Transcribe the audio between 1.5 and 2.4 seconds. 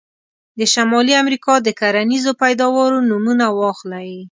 د کرنیزو